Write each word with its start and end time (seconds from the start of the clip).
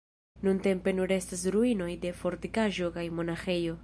Nuntempe 0.45 0.93
nur 0.99 1.11
restas 1.11 1.43
ruinoj 1.57 1.89
de 2.07 2.13
fortikaĵo 2.23 2.91
kaj 2.97 3.05
monaĥejo. 3.21 3.77